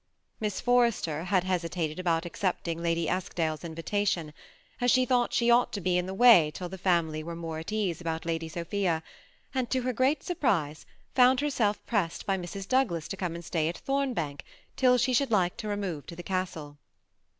[0.39, 4.33] Miss Forrester had hesitated about accepting Lady Eskdale's invitation,
[4.79, 7.71] as she thought she should be in the way till the family were more at
[7.71, 9.03] ease about Lady Sophia,
[9.53, 12.67] and to her great surprise found herself pressed by Mrs.
[12.67, 14.43] Douglas to come and stay at Thombank
[14.75, 16.79] till she should like to remove to the castle.